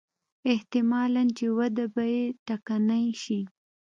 احتمالاً 0.53 1.23
چې 1.37 1.45
وده 1.57 1.85
به 1.93 2.03
یې 2.13 2.23
ټکنۍ 2.47 3.05
شي. 3.23 3.41